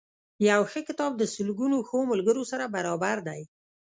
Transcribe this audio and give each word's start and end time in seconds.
یو 0.49 0.61
ښه 0.71 0.79
کتاب 0.87 1.11
د 1.17 1.23
سلګونو 1.33 1.77
ښو 1.87 1.99
ملګرو 2.11 2.43
سره 2.51 2.65
برابر 2.75 3.17
دی. 3.27 3.41